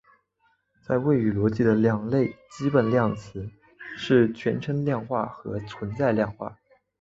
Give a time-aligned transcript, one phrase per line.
[0.83, 3.21] 在谓词逻辑的两类基本量化
[3.95, 6.57] 是全称量化和存在量化。